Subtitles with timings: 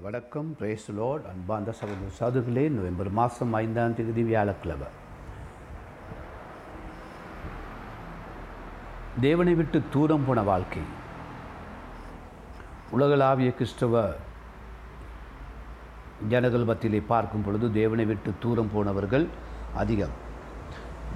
[0.00, 0.56] வணக்கம்.
[0.60, 4.86] Brace load அன்பார்ந்த சகோதர சாதுகளே நவம்பர் மாதம் ஐந்தாம் தேதி வியாழக்கிழமை.
[9.20, 10.82] தேவனை விட்டு தூரம் போன வாழ்க்கை.
[12.90, 14.14] உலகளாவிய கிறிஸ்தவ
[16.28, 19.26] ஜனங்கள் மத்தியிலே பார்க்கும் பொழுது தேவனை விட்டு தூரம் போனவர்கள்
[19.74, 20.16] அதிகம்.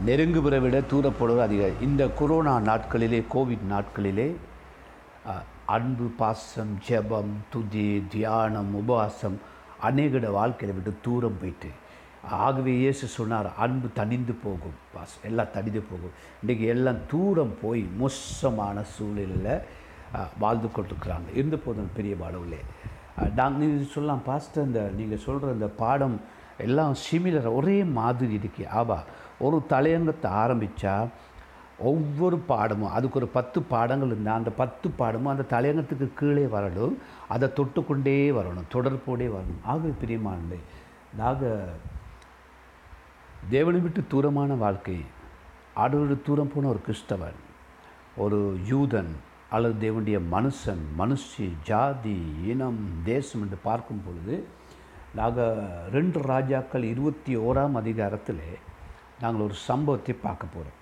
[0.06, 1.80] நெருங்குபுற விட தூரம் அதிகம்.
[1.80, 4.34] இந்த கொரோனா நாட்களிலே கோவிட் நாட்களிலே
[5.72, 9.36] அன்பு பாசம் ஜெபம் துதி தியானம் உபவாசம்
[9.88, 11.70] அநேகட வாழ்க்கையை விட்டு தூரம் போயிட்டு.
[12.46, 16.14] ஆகவே இயேசு சொன்னார் அன்பு தணிந்து போகும் பாஸ் எல்லாம் தணிந்து போகும்.
[16.42, 19.64] இன்றைக்கி எல்லாம் தூரம் போய் மோசமான சூழ்நிலையில்
[20.44, 21.28] வாழ்ந்து கொண்டிருக்கிறாங்க.
[21.38, 22.60] இருந்த போதும் பெரிய பாடவில்லை
[23.38, 26.16] நாங்கள் நீங்கள் சொல்லலாம் பாஸ்டர் இந்த நீங்கள் சொல்கிற இந்த பாடம்
[26.66, 28.64] எல்லாம் சிமிலர் ஒரே மாதிரி இருக்கு.
[28.80, 28.98] ஆபா
[29.46, 30.96] ஒரு தலையங்கத்தை ஆரம்பித்தா
[31.78, 36.94] ஒவ்வொரு பாடமும் அதுக்கு ஒரு பத்து பாடங்கள் இருந்தால் அந்த பத்து பாடமும் அந்த தலையங்கத்துக்கு கீழே வரணும்
[37.28, 39.62] அதை தொட்டுக்கொண்டே வரணும் தொடர்போடே வரணும்.
[39.64, 40.58] ஆகவே பிரியமானது
[41.16, 41.74] நாங்கள்
[43.50, 45.04] தேவனை விட்டு தூரமான வாழ்க்கை
[45.74, 47.40] ஆடோடு தூரம் போன ஒரு கிறிஸ்தவன்
[48.16, 49.12] ஒரு யூதன்
[49.50, 54.46] அல்லது தேவனுடைய மனுஷன் மனுஷி ஜாதி இனம் தேசம் என்று பார்க்கும் பொழுது
[55.14, 55.58] நாங்கள்
[55.90, 58.44] ரெண்டு ராஜாக்கள் இருபத்தி ஓராம் அதிகாரத்தில்
[59.20, 60.80] நாங்கள் ஒரு சம்பவத்தை பார்க்க போகிறோம்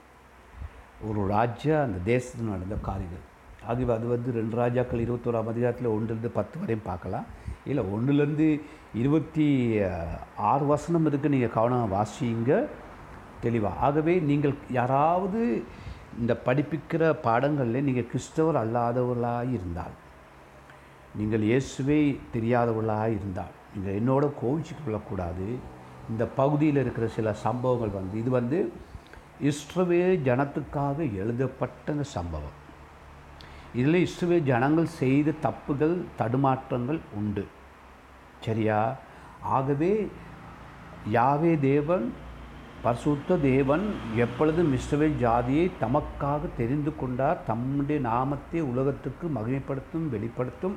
[1.08, 3.24] ஒரு ராஜா அந்த தேசத்தில் நடந்த காரியங்கள்.
[3.70, 7.26] ஆகவே அது வந்து ரெண்டு ராஜாக்கள் இருபத்தோராம் அதிகாரத்தில் ஒன்றுலேருந்து பத்து வரையும் பார்க்கலாம்.
[7.70, 8.48] இல்லை ஒன்றுலேருந்து
[9.00, 9.46] இருபத்தி
[10.50, 12.50] ஆறு வசனம் இருக்குது நீங்கள் கவனம் வாசிங்க.
[13.44, 15.40] தெளிவாக ஆகவே நீங்கள் யாராவது
[16.20, 19.94] இந்த படிப்பிக்கிற பாடங்களில் நீங்கள் கிறிஸ்தவர் அல்லாதவர்களாக இருந்தால்
[21.20, 22.00] நீங்கள் இயேசுவை
[22.34, 25.46] தெரியாதவர்களாக இருந்தால் நீங்கள் என்னோட கோவிச்சு கொள்ளக்கூடாது.
[26.10, 28.58] இந்த பகுதியில் இருக்கிற சில சம்பவங்கள் வந்து இது வந்து
[29.50, 32.58] இஸ்ரவே ஜனத்துக்காக எழுதப்பட்ட சம்பவம்.
[33.74, 37.44] இதில் இஸ்ரவே ஜனங்கள் செய்த தப்புகள் தடுமாற்றங்கள் உண்டு.
[38.40, 38.96] சரியா?
[39.42, 40.08] ஆகவே
[41.12, 42.12] யாவே தேவன்
[42.82, 43.84] பரிசுத்த தேவன்
[44.16, 47.44] எப்பொழுதும் இஸ்ரவேல் ஜாதியை தமக்காக தெரிந்து கொண்டார்.
[47.44, 50.76] தம்முடைய நாமத்தை உலகத்துக்கு மகிமைப்படுத்தும் வெளிப்படுத்தும்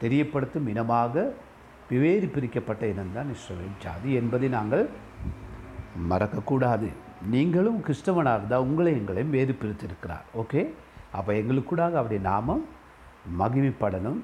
[0.00, 1.34] தெரியப்படுத்தும் இனமாக
[1.90, 4.88] விவேறு பிரிக்கப்பட்ட இனம்தான் இஸ்ரவேல் ஜாதி என்பதை நாங்கள்
[6.10, 6.88] மறக்கக்கூடாது.
[7.26, 10.70] நீங்களும் கிறிஸ்தவனாக இருந்தால் உங்களை எங்களையும் வேறு பிரித்திருக்கிறார் ஓகே
[11.12, 12.64] அப்போ எங்களுக்கு அவருடைய நாமம்
[13.38, 14.20] மகிமைப்படணும்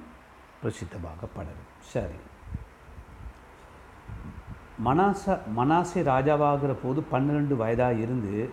[0.62, 2.14] பிரசித்தமாகப்படணும் சரி.
[4.84, 8.50] மனாச மனாசே ராஜாவாகிற போது பன்னிரெண்டு வயதாக இருந்து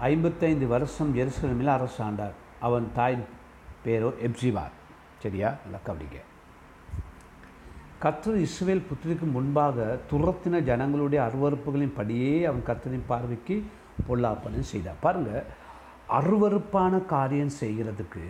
[0.00, 2.32] ஐம்பத்தைந்து வருஷம் எருசலமில் அரசாண்டார்.
[2.60, 3.24] அவன் தாயின்
[3.84, 4.76] பேரோ எப்சிபார்
[5.18, 5.54] சரியா?
[5.64, 6.16] நல்லா கவனிக்க
[8.02, 13.56] கர்த்தர் இஸ்ரேல் புத்திரிக்கு முன்பாக துரத்தின ஜனங்களுடைய அருவறுப்புகளின் படியே அவன் கர்த்தரின் பார்வைக்கு
[14.08, 15.44] பொல்லாப்பனை செய்தான் பாருங்கள்
[16.08, 18.22] அருவறுப்பான காரியம் செய்கிறதுக்கு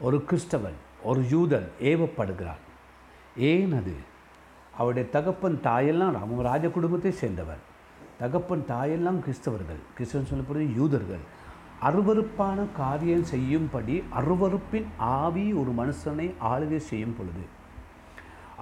[0.00, 2.62] ஒரு கிறிஸ்தவன் ஒரு யூதன் ஏவப்படுகிறான்.
[3.36, 3.94] ஏன் அது?
[4.76, 7.62] அவருடைய தகப்பன் தாயெல்லாம் அவங்க ராஜ குடும்பத்தை சேர்ந்தவர்.
[8.18, 11.24] தகப்பன் தாயெல்லாம் கிறிஸ்தவர்கள் கிறிஸ்தவன் சொல்லப்படுறது யூதர்கள்.
[11.82, 17.44] அருவருப்பான காரியம் செய்யும்படி அருவருப்பின் ஆவி ஒரு மனுஷனை ஆளுகை செய்யும் பொழுது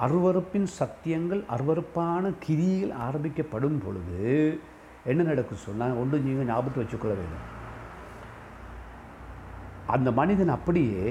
[0.05, 4.25] அருவறுப்பின் சத்தியங்கள் அருவருப்பான கிரியில் ஆரம்பிக்கப்படும் பொழுது
[5.11, 7.47] என்ன நடக்கும் சொன்னால் ஒன்று நீங்கள் ஞாபகத்தை வச்சுக்கொள்ள வேண்டும்.
[9.95, 11.05] அந்த மனிதன் அப்படியே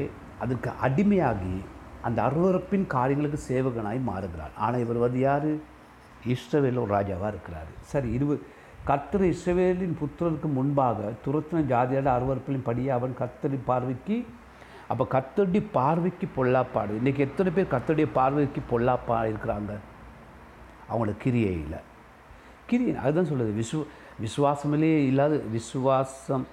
[0.44, 1.56] அதுக்கு அடிமையாகி
[2.08, 5.52] அந்த அருவறுப்பின் காரியங்களுக்கு சேவகனாய் மாறுகிறார் ஆனால் இவர் வந்து யார்?
[6.34, 7.72] இஸ்ரவேல் ஒரு ராஜாவாக இருக்கிறார்.
[7.92, 8.36] சரி இருவு
[8.90, 14.18] கர்த்தர் இஸ்ரவேலின் புத்திரருக்கு முன்பாக துரத்தின ஜாதியோட அருவறுப்பின் படியே அவன் கர்த்தரின் பார்வைக்கு
[14.92, 16.92] அப்போ கத்தடி பார்வைக்கு பொல்லாப்பாடு.
[17.00, 19.74] இன்றைக்கி எத்தனை பேர் கர்த்தருடைய பார்வைக்கு பொல்லாப்பா இருக்கிறாங்க?
[20.90, 21.80] அவங்களோட கிரியை இல்லை.
[22.70, 23.82] கிரியை அதுதான் சொல்லுது விஸ்வ
[24.26, 26.46] விசுவாசமிலே இல்லாத விசுவாசம்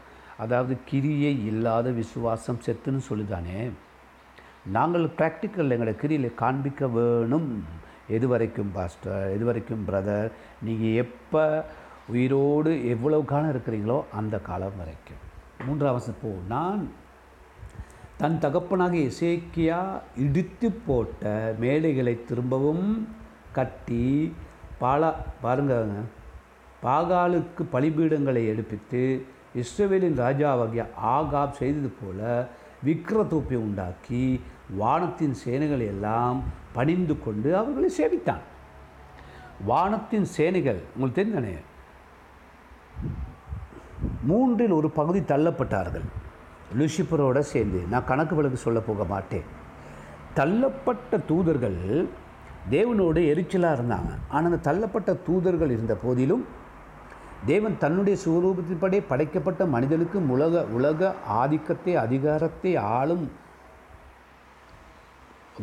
[0.44, 3.58] அதாவது கிரியை இல்லாத விசுவாசம் செத்துன்னு சொல்லுதானே?
[4.76, 7.50] நாங்கள் ப்ராக்டிக்கல் எங்களோட கிரியில் காண்பிக்க வேணும்.
[8.16, 10.30] எது வரைக்கும் பாஸ்டர் எது வரைக்கும் பிரதர்
[10.66, 11.44] நீங்கள் எப்போ
[12.14, 15.22] உயிரோடு எவ்வளவு காலம் இருக்கிறீங்களோ அந்த காலம் வரைக்கும்.
[15.66, 16.82] மூன்றாம் வசனம் போ நான்
[18.22, 19.78] தன் தகப்பனாக இசைக்கியா
[20.24, 21.30] இடித்து போட்ட
[21.60, 22.84] மேடைகளை திரும்பவும்
[23.56, 24.34] கட்டி
[24.80, 25.08] பாலா
[25.44, 25.74] பாருங்க
[26.84, 29.02] பாகாலுக்கு பலிபீடங்களை எடுப்பித்து
[29.62, 30.84] இஸ்ரேலின் ராஜாவாகிய
[31.16, 32.20] ஆகாப் செய்தது போல
[32.86, 34.24] விக்கிரதோப்பை உண்டாக்கி
[34.82, 36.38] வானத்தின் சேனைகளை எல்லாம்
[36.72, 38.42] பணிந்து கொண்டு அவர்களை சேவித்தான்.
[39.66, 41.56] வானத்தின் சேனைகள் உங்களுக்கு தெரிந்தானே
[44.22, 46.08] மூன்றில் ஒரு பகுதி தள்ளப்பட்டார்கள்.
[46.78, 49.46] லூசிபரோட சேர்ந்து நான் கணக்கு விளக்கு சொல்ல போக மாட்டேன்.
[50.38, 51.78] தள்ளப்பட்ட தூதர்கள்
[52.74, 54.12] தேவனோடு எரிச்சலாக இருந்தாங்க.
[54.32, 56.44] ஆனால் அந்த தள்ளப்பட்ட தூதர்கள் இருந்த போதிலும்
[57.50, 63.24] தேவன் தன்னுடைய சுரூபத்தின்படி படைக்கப்பட்ட மனிதனுக்கு உலக உலக ஆதிக்கத்தை அதிகாரத்தை ஆளும்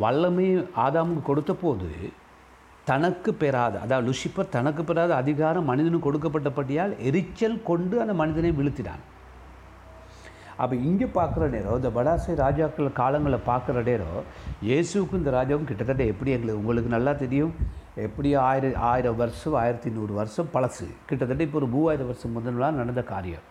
[0.02, 0.48] வல்லமை
[0.86, 1.90] ஆதாமுக்கு கொடுத்த போது
[2.90, 9.04] தனக்கு பெறாத அதாவது லுசிப்பர் தனக்கு பெறாத அதிகாரம் மனிதனுக்கு கொடுக்கப்பட்டபடியால் எரிச்சல் கொண்டு அந்த மனிதனை வீழ்த்தினான்.
[10.64, 14.18] அப்போ இங்கே பார்க்குற நேரம் இந்த படாசை ராஜாக்கள் காலங்களை பார்க்குற நேரம்
[14.70, 17.54] இயேசுக்கும் இந்த ராஜாவும் கிட்டத்தட்ட எப்படி எங்களுக்கு உங்களுக்கு நல்லா தெரியும்?
[18.08, 20.88] எப்படி ஆயிரம் ஆயிரம் வருஷம் ஆயிரத்தி நூறு வருஷம் பழசு.
[21.10, 23.46] கிட்டத்தட்ட இப்போ ஒரு மூவாயிரம் வருஷம் முதல்லாம் நடந்த காரியம்.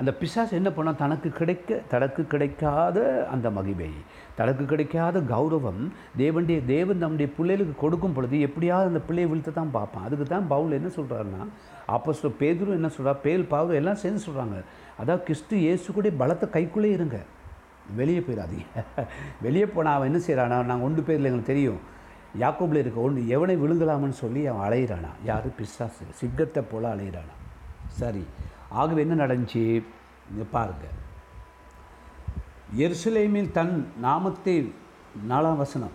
[0.00, 2.98] அந்த பிசாசு என்ன பண்ணால் தனக்கு கிடைக்க தனக்கு கிடைக்காத
[3.34, 3.90] அந்த மகிமை
[4.38, 5.82] தனக்கு கிடைக்காத கௌரவம்
[6.22, 10.04] தேவனுடைய தேவன் நம்முடைய பிள்ளைகளுக்கு கொடுக்கும் பொழுது எப்படியாவது அந்த பிள்ளையை விழுத்து தான் பார்ப்பான்.
[10.06, 11.42] அதுக்கு தான் பவுல் என்ன சொல்கிறாருன்னா
[11.94, 14.56] அப்போ சொல் பேதுரும் என்ன சொல்கிறா பேல் பாவு எல்லாம் சேர்ந்து சொல்கிறாங்க
[15.00, 17.18] அதாவது கிறிஸ்து இயேசு கூட பலத்தை கைக்குள்ளே இருங்க.
[17.98, 18.66] வெளியே போயிடாதீங்க.
[19.46, 21.80] வெளியே போனால் அவன் என்ன செய்கிறானா நாங்கள் ஒன்று பேரில் எங்களுக்கு தெரியும்.
[22.42, 25.12] யாக்கோபில் இருக்க ஒன்று எவனை விழுங்கலாம்னு சொல்லி அவன் அலையிறானா?
[25.24, 25.48] யார்?
[25.58, 26.04] பிசாசு.
[26.20, 27.34] சிங்கத்தை போல் அலையிறானா?
[28.00, 28.24] சரி.
[28.68, 29.82] ஆகவே என்ன நடந்துச்சு?
[30.50, 30.84] பாருங்க.
[32.78, 34.72] எருசலேமில் தன் நாமத்தை
[35.28, 35.90] நாலாம் வசனம்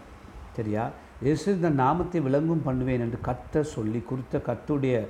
[0.55, 0.89] சரியா?
[1.23, 5.07] எருசு இந்த நாமத்தை விளங்கும் பண்ணுவேன் என்று கத்த சொல்லி குறித்த கத்துடைய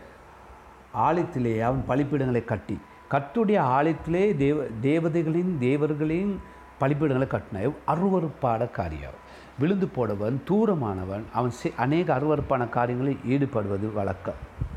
[0.94, 2.80] ஆலயத்திலே அவன் பழிப்பீடங்களை கட்டி
[3.12, 6.40] கத்துடைய ஆலயத்திலே தேவ தேவதைகளின் தேவர்களின்
[6.80, 9.20] பழிப்பீடங்களை கட்டின அருவறுப்பான காரியம்.
[9.60, 14.70] விழுந்து போடவன் தூரமானவன் அவன் செ- அநேக அருவறுப்பான காரியங்களில் ஈடுபடுவது வழக்கம்.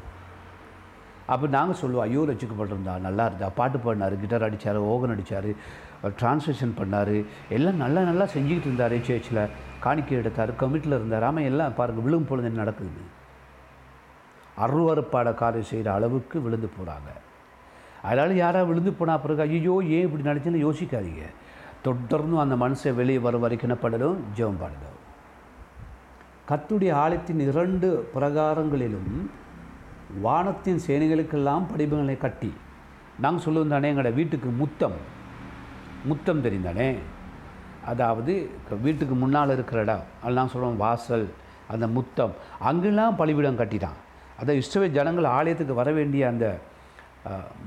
[1.33, 3.47] அப்போ நாங்கள் சொல்லுவோம் ஐயோ ரசிக்கப்பட்டிருந்தா நல்லா இருந்தா.
[3.59, 5.49] பாட்டு பாடினார் கிட்டார் அடித்தார் ஓகன் அடித்தார்
[6.21, 7.15] டிரான்ஸ்லேஷன் பண்ணார்
[7.57, 9.43] எல்லாம் நல்லா நல்லா செஞ்சுக்கிட்டு இருந்தார் சேர்ச்சில்
[9.85, 11.27] காணிக்கை எடுத்தார் கமிட்டியில் இருந்தார்.
[11.29, 13.05] ஆமாம் எல்லாம் பாருங்கள் விழும் பொழுது என்ன நடக்குது
[14.65, 17.09] அருவறுப்பாட காரியம் செய்கிற அளவுக்கு விழுந்து போகிறாங்க
[18.09, 21.25] அதனால் யாராவது விழுந்து போனால் பிறகு ஐயோ ஏன் இப்படி நினச்சின்னு யோசிக்காதீங்க.
[21.87, 24.21] தொடர்ந்து அந்த மனசை வெளியே வர வரைக்கும் என்ன பண்ணணும்?
[24.37, 25.01] ஜெபம் பாடணும்
[26.51, 29.11] கத்துடைய ஆலயத்தின் இரண்டு பிரகாரங்களிலும்
[30.25, 32.51] வானத்தின் சேனைகளுக்கெல்லாம் படிப்புகளை கட்டி
[33.23, 34.97] நாங்கள் சொல்லுவோம் தானே எங்களோட வீட்டுக்கு முத்தம்
[36.11, 36.89] முத்தம் தெரிந்தானே?
[37.93, 38.33] அதாவது
[38.85, 41.27] வீட்டுக்கு முன்னால் இருக்கிற இடம் அதெல்லாம் சொல்லுவோம் வாசல்
[41.73, 42.33] அந்த முத்தம்
[42.69, 43.99] அங்கெல்லாம் பலிபீடம் கட்டிட்டான்.
[44.41, 46.47] அதை இஷ்டவே ஜனங்கள் ஆலயத்துக்கு வர வேண்டிய அந்த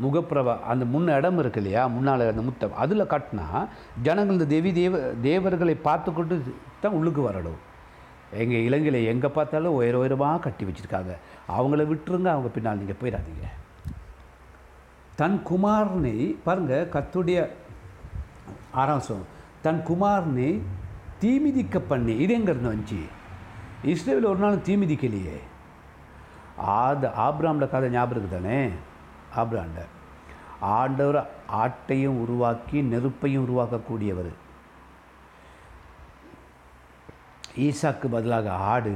[0.04, 3.46] முகப்பிரவ அந்த முன்ன இடம் இருக்கு இல்லையா முன்னால் அந்த முத்தம் அதில் கட்டினா
[4.08, 6.36] ஜனங்கள் இந்த தேவி தேவ தேவர்களை பார்த்துக்கொண்டு
[6.84, 7.60] தான் உள்ளுக்கு வரணும்.
[8.32, 11.14] எங்கள் இலங்கையில் எங்கே பார்த்தாலும் உயர உயரமாக கட்டி வச்சுருக்காங்க.
[11.58, 13.46] அவங்கள விட்டுருங்க அவங்க பின்னால் நீங்கள் போயிடாதீங்க.
[15.20, 17.50] தன் குமாரனை பாருங்க கத்துடைய
[18.82, 19.24] ஆராசம்
[19.62, 20.50] தன் குமாரனை
[21.22, 23.02] தீமிதிக்க பண்ணி இது எங்கேருந்து வந்துச்சு?
[23.92, 25.38] இஸ்ரேவில் ஒரு நாள் தீமிதிக்கலையே.
[26.58, 28.60] ஆத ஆப்ராம்ல கதை ஞாபகம் இருக்கு தானே
[29.42, 29.82] ஆப்ராண்ட
[30.60, 31.20] ஆண்டவர்
[31.64, 34.32] ஆட்டையும் உருவாக்கி நெருப்பையும் உருவாக்கக்கூடியவர்.
[37.66, 38.94] ஈசாக்கு பதிலாக ஆடு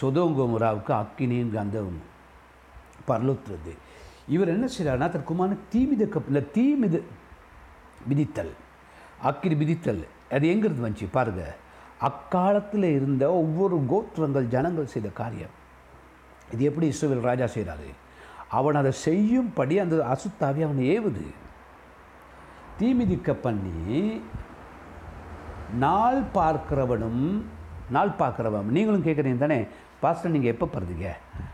[0.00, 2.00] சொதோங்கோமுராவுக்கு அக்கினியும் கந்தவும்
[3.08, 3.72] பரலுத்துறது
[4.34, 6.98] இவர் என்ன செய்கிறார்னா தற்குமான குமாரனை தீ மிதக்க இந்த தீ மிது
[8.08, 8.52] மிதித்தல்
[9.28, 10.02] அக்கினி மிதித்தல்
[10.34, 11.44] அது எங்கிருந்து வந்துச்சு பாருங்க
[12.08, 15.54] அக்காலத்தில் இருந்த ஒவ்வொரு கோத்திரங்கள் ஜனங்கள் செய்த காரியம்.
[16.52, 17.88] இது எப்படி இஸ்ரவேல் ராஜா செய்கிறாரு
[18.58, 21.24] அவன் அதை செய்யும்படி அந்த அசுத்தாவி அவனை ஏவுது.
[22.78, 23.76] தீமிதிக்க பண்ணி
[25.84, 27.24] நாள் பார்க்கிறவனும்
[27.90, 28.72] நாள் பார்க்குறவன்.
[28.76, 29.66] நீங்களும் கேட்குறீங்க தானே?
[30.00, 31.08] பாஸ்டர் நீங்கள் எப்போ பிறந்தீங்க?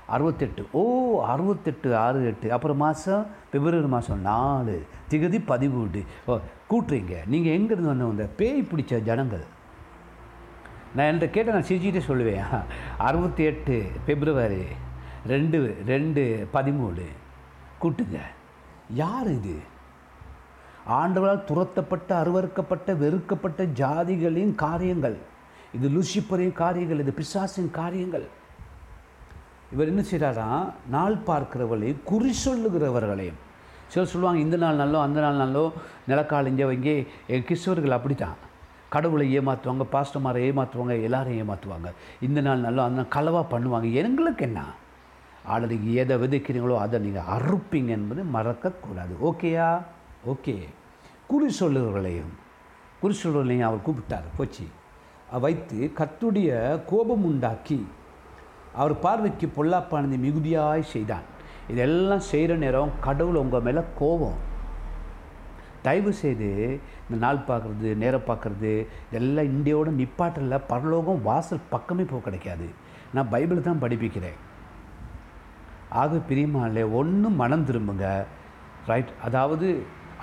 [0.07, 0.67] அறுபத்தெட்டு.
[0.71, 0.83] ஓ
[1.25, 2.53] அறுபத்தெட்டு ஆறு எட்டு.
[2.53, 4.77] அப்புறம் மாதம் பிப்ரவரி மாதம் நாலு.
[5.11, 6.39] திகதி பதிமூணு ஓ
[6.71, 7.15] கூட்டுறீங்க.
[7.27, 9.45] நீங்கள் எங்கேருந்து வந்தவங்க பேய் பிடிச்ச ஜனங்கள்?
[10.97, 12.43] நான் என்கிட்ட கேட்ட நான் சிரிச்சுக்கிட்டே சொல்லுவேன்.
[12.99, 13.77] அறுபத்தி எட்டு
[14.07, 14.65] பிப்ரவரி
[15.27, 17.05] ரெண்டு ரெண்டு பதிமூணு
[17.83, 18.19] கூட்டுங்க.
[18.91, 19.55] யார் இது?
[20.89, 25.17] ஆண்டவரால் துரத்தப்பட்ட அருவறுக்கப்பட்ட வெறுக்கப்பட்ட ஜாதிகளின் காரியங்கள்.
[25.77, 28.27] இது லூசிப்பரின் காரியங்கள் இது பிசாசின் காரியங்கள்.
[29.73, 33.39] இவர் என்ன செய்கிறாராம் நாள் பார்க்கிறவர்களையும் குறி சொல்லுகிறவர்களையும்.
[33.89, 35.73] சிலர் சொல்லுவாங்க இந்த நாள் நல்லோ அந்த நாள் நல்லோ
[36.11, 36.93] நிலக்கால் இங்கே வைங்க.
[37.27, 38.39] என் கிறிஸ்தவர்கள் அப்படித்தான்.
[38.95, 41.89] கடவுளை ஏமாற்றுவாங்க பாஸ்டமாரை ஏமாற்றுவாங்க எல்லாரையும் ஏமாற்றுவாங்க
[42.21, 43.89] இந்த நாள் நல்லோ அந்த நாள் களவாக பண்ணுவாங்க.
[44.03, 44.61] எங்களுக்கு என்ன?
[45.53, 49.15] ஆளை நீங்கள் எதை விதைக்கிறீங்களோ அதை நீங்கள் அறுப்பீங்க என்பது மறக்கக்கூடாது.
[49.31, 49.69] ஓகேயா?
[50.27, 50.57] ஓகே.
[51.27, 52.33] குறி சொல்லுகிறவர்களையும்
[53.01, 54.29] குறி சொல்லுவர்களையும் அவர் கூப்பிட்டார்.
[54.37, 54.67] போச்சு.
[55.43, 56.51] வைத்து கத்துடைய
[56.91, 57.79] கோபம் உண்டாக்கி
[58.81, 61.27] அவர் பார்வைக்கு பொல்லாப்பானதை மிகுதியாய் செய்தான்.
[61.73, 64.39] இதெல்லாம் செய்கிற நேரம் கடவுள் உங்கள் மேலே கோபம்.
[65.83, 66.49] தயவு செய்து
[67.05, 68.73] இந்த நாள் பார்க்குறது நேரம் பார்க்குறது
[69.09, 72.69] இதெல்லாம் இந்தியோட நிப்பாட்டில் பரலோகம் வாசல் பக்கமே போக கிடைக்காது.
[73.15, 74.39] நான் பைபிள் தான் படிப்பிக்கிறேன்.
[76.03, 78.07] ஆக பிரியமானே ஒன்றும் மனம் திரும்புங்க.
[78.91, 79.69] ரைட் அதாவது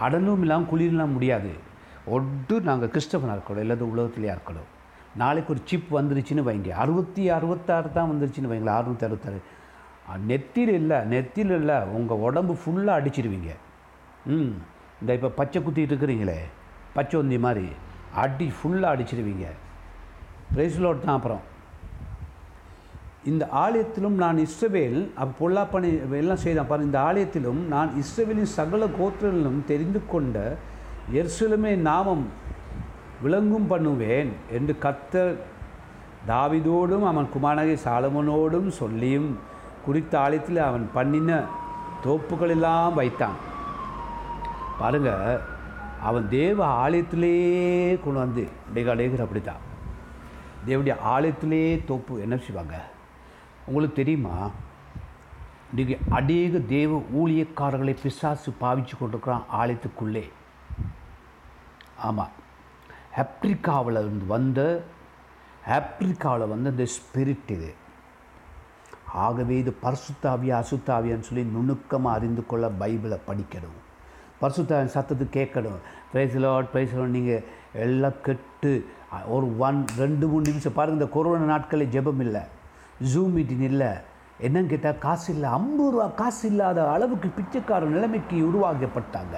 [0.06, 1.51] அடலும் இல்லாமல் குளிரெலாம் முடியாது.
[2.15, 4.71] ஒன்று நாங்கள் கிறிஸ்தவனாக இருக்கணும் இல்லாத உலகத்திலேயே இருக்கணும்.
[5.15, 6.70] நாளைக்கு ஒரு சிப் வந்துருச்சுன்னு வைங்க.
[6.84, 9.39] அறுபத்தி அறுபத்தாறு தான் வந்துருச்சுன்னு வைங்களேன் அறுநூற்றி அறுபத்தாறு
[10.30, 13.51] நெத்தியில் இல்லை நெத்தியில் இல்லை உங்கள் உடம்பு ஃபுல்லாக அடிச்சிருவீங்க.
[14.34, 14.53] ம்
[15.01, 16.39] இந்த இப்போ பச்சை குத்திட்டு இருக்கிறீங்களே
[16.96, 17.68] பச்சை உந்தி மாதிரி
[18.24, 19.46] அடி ஃபுல்லாக அடிச்சிருவீங்க.
[20.56, 21.44] பிரைஸ்லோட் தான் அப்புறம்.
[23.32, 25.89] இந்த ஆலயத்திலும் நான் இஸ்ரவேல் அப்போ பொல்லாப்பனை
[26.22, 26.70] எல்லாம் செய்தான்.
[26.70, 30.38] பாருங்க இந்த ஆலயத்திலும் நான் இஸ்ரவேலின் சகல கோத்திரங்களிலும் தெரிந்து கொண்ட
[31.20, 32.25] எருசலேமே நாமம்
[33.22, 35.46] விளங்கும் பண்ணுவேன் என்று கர்த்தர்
[36.28, 39.40] தாவிதோடும் அவன் குமாரகை சாலமனோடும் சொல்லியும்
[39.86, 41.44] குறித்த ஆலயத்தில் அவன் பண்ணின
[42.04, 43.38] தோப்புகளெல்லாம் வைத்தான்.
[44.80, 45.42] பாருங்க
[46.01, 47.34] அவன் தேவ ஆலயத்திலே
[48.04, 49.70] கொண்டு வந்து டேகா டேகர் அப்படித்தான்.
[50.68, 52.84] தேவனுடைய ஆலயத்திலே தோப்பு என்ன செய்வாங்க?
[53.66, 54.50] உங்களுக்கு தெரியுமா?
[55.70, 60.30] இன்றைக்கு அநேக தேவ ஊழியக்காரர்களை பிசாசு பாவிச்சு கொண்டிருக்கிறான் ஆலயத்துக்குள்ளே.
[61.98, 62.40] ஆமாம்
[63.18, 64.60] ஆப்பிரிக்காவில் இருந்து வந்த
[65.77, 67.74] ஆப்பிரிக்காவில் வந்த இந்த ஸ்பிரிட் இது.
[69.25, 73.80] ஆகவே இது பரிசுத்தாவியா அசுத்தாவியான்னு சொல்லி நுணுக்கமாக அறிந்து கொள்ள பைபிளை படிக்கணும்.
[74.41, 75.80] பரிசுத்தாவின் சத்தத்தை கேட்கணும்.
[76.12, 77.44] பிரைஸ்லாட் பிரைஸ்லாட் நீங்கள்
[77.86, 78.72] எல்லாம் கெட்டு
[79.36, 82.41] ஒரு ஒன் ரெண்டு மூணு நிமிஷம் பாருங்கள் இந்த கொரோனா நாட்களில் ஜெபம் இல்லை.
[83.13, 83.91] ஜூம் மீட்டிங் இல்லை.
[84.46, 89.38] என்னன்னு கேட்டால் காசு இல்லை ஐம்பது ரூபா காசு இல்லாத அளவுக்கு பிச்சைக்கார நிலைமைக்கு உருவாக்கப்பட்டாங்க.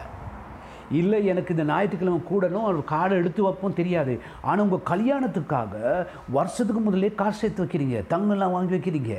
[0.94, 4.22] இல்லை எனக்கு இந்த ஞாயிற்றுக்கிழமை கூடணும் அவர் கார்டை எடுத்து வைப்போம் தெரியாது.
[4.42, 8.08] ஆனால் உங்கள் கல்யாணத்துக்காக வருஷத்துக்கு முதலே காசு சேர்த்து வைக்கிறீங்க.
[8.08, 9.18] தங்கெல்லாம் வாங்கி வைக்கிறீங்க.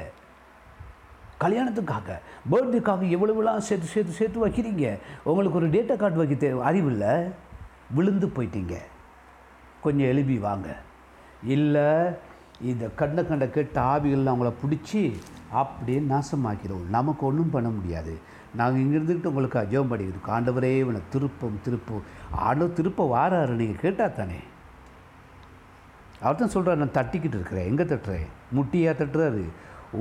[1.40, 2.18] கல்யாணத்துக்காக.
[2.50, 4.98] பர்த்டேக்காக எவ்வளவுலாம் சேர்த்து சேர்த்து சேர்த்து வைக்கிறீங்க?
[5.24, 7.30] உங்களுக்கு ஒரு டேட்டா கார்டு வைக்க தே அறிவில்லை
[7.94, 8.74] விழுந்து போயிட்டீங்க.
[9.80, 10.76] கொஞ்சம் எழுப்பி வாங்க.
[11.44, 11.88] இல்லை
[12.60, 15.14] இந்த கண்ட கண்ட கெட்ட ஆவிகள் அவங்கள பிடிச்சி
[15.50, 16.88] அப்படியே நாசமாக்கிறோம்.
[16.88, 18.18] நமக்கு ஒன்றும் பண்ண முடியாது.
[18.58, 22.04] நாங்கள் இங்கே இருந்துக்கிட்டு உங்களுக்கு அஜோம் படிக்கிறது ஆண்டவரே இவனை திருப்பம் திருப்பம்
[22.46, 24.40] ஆண்டவர் திருப்ப வாராரு நீங்கள் கேட்டால் தானே?
[26.24, 27.68] அவர் தான் சொல்கிறார் நான் தட்டிக்கிட்டு இருக்கிறேன்.
[27.70, 28.28] எங்கே தட்டுறேன்?
[28.56, 29.44] முட்டியாக தட்டுறாரு.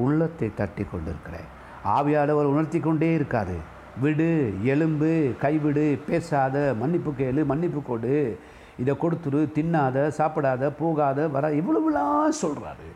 [0.03, 1.47] உள்ளத்தை தட்டி கொண்டு இருக்கிறேன்
[1.95, 3.55] ஆவியாளவர் உணர்த்தி கொண்டே இருக்கார்.
[4.03, 4.29] விடு
[4.73, 5.11] எலும்பு
[5.43, 8.15] கைவிடு பேசாத மன்னிப்பு கேளு மன்னிப்பு கொடு.
[8.81, 12.87] இதை கொடுத்துரு தின்னாத சாப்பிடாத போகாத வர இவ்வளவுலாம் சொல்கிறாரு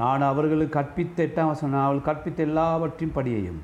[0.00, 3.60] நான் அவர்களுக்கு கற்பித்த எட்டாம் வசனம் அவள் கற்பித்த எல்லாவற்றையும் படியையும்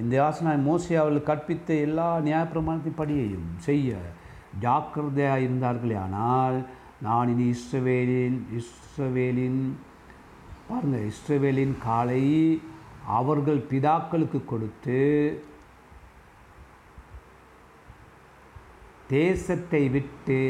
[0.00, 3.98] இந்த ஆசனாய் மோசி அவள் கற்பித்த எல்லா நியாயப்பிரமாணத்தின் படியையும் செய்ய
[4.64, 5.96] ஜாக்கிரதையாக இருந்தார்களே.
[6.04, 6.58] ஆனால்
[7.06, 9.60] நான் இனி இஸ்ரவேலின் இஸ்ரவேலின்
[10.68, 12.24] பாருங்கள் இஸ்ரவேலின் காலை
[13.18, 14.98] அவர்கள் பிதாக்களுக்கு கொடுத்து
[19.14, 20.40] தேசத்தை விட்டு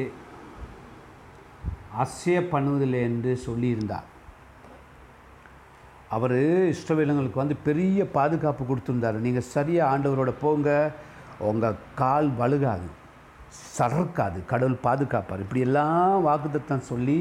[2.03, 4.09] அசைய பண்ணுவதில்லை என்று சொல்லியிருந்தார்.
[6.15, 6.35] அவர்
[6.75, 9.19] இஷ்டவேலங்களுக்கு வந்து பெரிய பாதுகாப்பு கொடுத்துருந்தார்.
[9.27, 10.69] நீங்கள் சரியாக ஆண்டவரோட போங்க.
[11.51, 12.89] உங்கள் கால் வழுகாது.
[13.77, 14.39] சறக்காது.
[14.53, 15.43] கடவுள் பாதுகாப்பார்.
[15.45, 17.19] இப்படியெல்லாம் வாக்குத்தத்தம் சொல்லி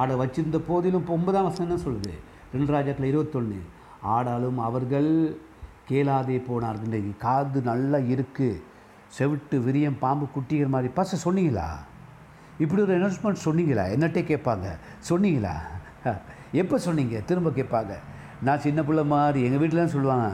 [0.00, 2.14] ஆடை வச்சிருந்த போதிலும் இப்போ ஒன்பதாம் வசனம் என்ன சொல்லுது?
[2.54, 3.60] ரெண்டு ராஜாக்கள் இருபத்தொன்று
[4.14, 5.10] ஆடாலும் அவர்கள்
[5.88, 6.88] கேளாதே போனார்கள்.
[6.88, 8.62] இன்றைக்கு காது நல்லா இருக்குது
[9.16, 10.88] செவிட்டு விரியம் பாம்பு குட்டிகிற மாதிரி.
[10.98, 11.68] பச சொன்னீங்களா?
[12.62, 13.84] இப்படி ஒரு அனௌன்ஸ்மெண்ட் சொன்னீங்களா?
[13.96, 14.68] என்னட்டே கேட்பாங்க.
[15.10, 15.54] சொன்னீங்களா?
[16.62, 17.18] எப்போ சொன்னீங்க?
[17.28, 17.92] திரும்ப கேட்பாங்க.
[18.46, 20.28] நான் சின்ன பிள்ளை மாதிரி எங்கள் வீட்டிலலாம் சொல்லுவாங்க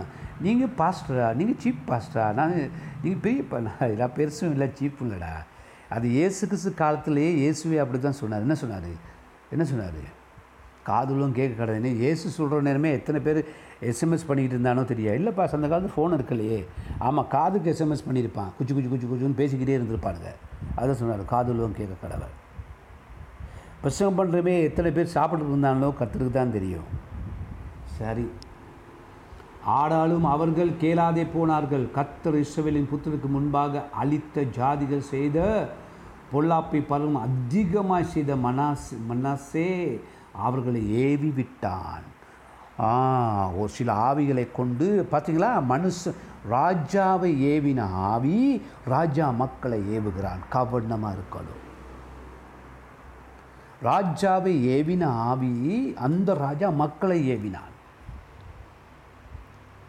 [0.47, 1.29] நீங்கள் பாஸ்டரா?
[1.39, 2.27] நீங்கள் சீப் பாஸ்டரா?
[2.39, 2.55] நான்
[3.03, 5.33] நீங்கள் பெரிய நான் பெருசும் இல்லை சீப்பும் இல்லைடா
[5.97, 8.45] அது இயேசு கிறிஸ்து காலத்திலேயே இயேசுவே அப்படி தான் சொன்னார்.
[8.47, 8.89] என்ன சொன்னார்?
[9.55, 10.01] என்ன சொன்னார்?
[10.89, 13.41] காதலும் கேட்க கிடையாது ஏசு சொல்கிற நேரமே எத்தனை பேர்
[13.91, 15.13] எஸ்எம்எஸ் பண்ணிக்கிட்டு இருந்தானோ தெரியா?
[15.19, 16.61] இல்லைப்பா அந்த காலத்து ஃபோன் இருக்கலையே.
[17.07, 18.51] ஆமாம் காதுக்கு எஸ்எம்எஸ் பண்ணியிருப்பான்.
[18.59, 20.31] குச்சி குச்சி குச்சி குச்சின்னு பேசிக்கிட்டே இருந்திருப்பானுங்க.
[20.79, 22.29] அதான் சொன்னார் காதலும் கேட்க கடவை
[23.83, 26.89] பிரசவம் பண்ணுறமே எத்தனை பேர் சாப்பிட்டு இருந்தாங்களோ கற்றுக்கு தான் தெரியும்.
[27.99, 28.27] சரி.
[29.69, 31.85] ஆடாலும் அவர்கள் கேளாதே போனார்கள்.
[31.95, 35.39] கத்தர் இஸ்ரவேலின் புத்தருக்கு முன்பாக அளித்த ஜாதிகள் செய்த
[36.33, 39.71] பொல்லாப்பை பருவம் அதிகமாக செய்த மனாஸ் மனசே
[40.33, 42.07] அவர்களை ஏவி விட்டான்
[42.81, 42.91] ஆ
[43.49, 45.53] ஒரு சில ஆவிகளை கொண்டு பார்த்தீங்களா?
[45.69, 46.15] மனுஷ
[46.51, 50.43] ராஜாவை ஏவின ஆவி ராஜா மக்களை ஏவுகிறான்.
[50.51, 51.65] கவனமாக இருக்கணும்.
[53.83, 55.53] ராஜாவை ஏவின ஆவி
[55.97, 57.68] அந்த ராஜா மக்களை ஏவினான்.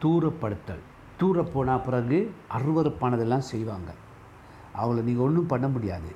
[0.01, 0.83] தூரப்படுத்தல்.
[1.19, 2.17] தூர போனால் பிறகு
[2.57, 3.89] அருவறுப்பானதெல்லாம் செய்வாங்க.
[4.79, 6.11] அவங்கள நீங்கள் ஒன்றும் பண்ண முடியாது.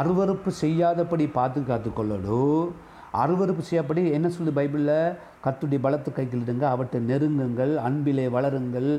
[0.00, 2.68] அருவறுப்பு செய்யாதபடி பார்த்து காத்துக்கொள்ளணும்
[3.22, 4.98] அருவறுப்பு செய்யப்படி என்ன சொல்லு பைபிளில்?
[5.44, 8.90] கத்துடைய பலத்து கைகளிடுங்க அவற்றை நெருங்குங்கள் அன்பிலே வளருங்கள்.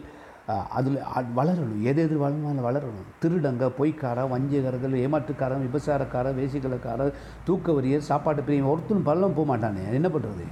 [0.77, 0.97] அதில்
[1.39, 1.81] வளரணும்.
[1.89, 3.07] எது எது அதில் வளரணும்.
[3.21, 7.13] திருடங்க பொய்க்காரன் வஞ்சகர்கள் ஏமாற்றுக்காரன் விபசாரக்காரன் வேசிகளுக்காரன்
[7.47, 9.85] தூக்கவரியர் சாப்பாட்டு பிரியம் ஒருத்தரும் பள்ளம் போக மாட்டானே.
[9.99, 10.47] என்ன பண்ணுறது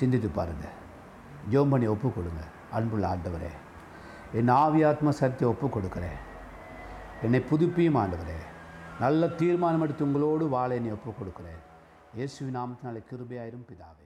[0.00, 0.76] சிந்தித்து பாருங்கள்
[1.50, 3.50] ஜோம் பண்ணி ஒப்பு கொடுங்க அன்புள்ள ஆண்டவரே
[4.32, 6.20] என் ஆவியாத்ம சக்தியை ஒப்பு கொடுக்குறேன்
[7.22, 8.38] என்னை புதுப்பியும் ஆண்டவரே
[9.00, 11.60] நல்ல தீர்மானம் எடுத்து உங்களோடு வாழ என்னை ஒப்பு கொடுக்குறேன்
[12.14, 14.01] இயேசுவின் நாமத்தினாலே கிருபையாயிரும் பிதாவே.